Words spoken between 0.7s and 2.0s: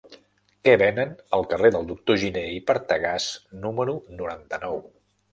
venen al carrer del